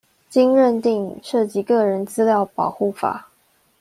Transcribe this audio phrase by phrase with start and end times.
[0.31, 3.29] 經認定涉及個人資料保護法